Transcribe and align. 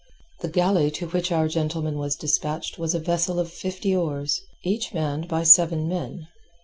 The 0.39 0.49
galley 0.49 0.89
to 0.89 1.09
which 1.09 1.31
our 1.31 1.47
gentleman 1.47 1.95
was 1.95 2.15
dispatched 2.15 2.79
was 2.79 2.95
a 2.95 2.99
vessel 2.99 3.37
of 3.37 3.51
fifty 3.53 3.95
oars, 3.95 4.41
each 4.63 4.95
manned 4.95 5.27
by 5.27 5.43
seven 5.43 5.87
men. 5.87 6.27